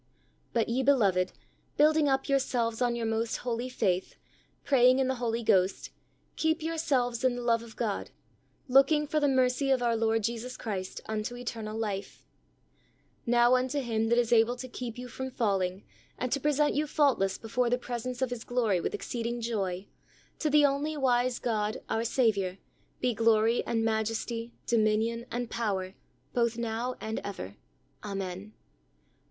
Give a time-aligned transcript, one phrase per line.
[0.51, 1.31] "But ye beloved,
[1.77, 4.15] building up yourselves on your most holy faith,
[4.63, 5.91] praying in the Holy Ghost,
[6.35, 8.09] keep yourselves in the love of God,
[8.67, 12.25] looking for the mercy of our Lord Jesus Christ unto eternal life...
[13.27, 15.83] Now unto Him that is able to keep you from falling,
[16.17, 19.85] and to present you faultless before the presence of His glory with exceeding joy,
[20.39, 22.57] to the only wise God, our Saviour,
[23.01, 25.93] be glory and majesty, dominion and power
[26.33, 27.55] both now and ever.
[28.03, 28.53] Amen."